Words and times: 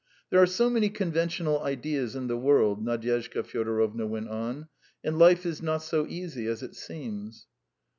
"There 0.31 0.41
are 0.41 0.47
so 0.47 0.67
many 0.67 0.89
conventional 0.89 1.61
ideas 1.61 2.15
in 2.15 2.25
the 2.25 2.35
world," 2.35 2.83
Nadyezhda 2.83 3.43
Fyodorovna 3.43 4.07
went 4.07 4.29
on, 4.29 4.67
"and 5.03 5.19
life 5.19 5.45
is 5.45 5.61
not 5.61 5.83
so 5.83 6.07
easy 6.07 6.47
as 6.47 6.63
it 6.63 6.73
seems." 6.75 7.45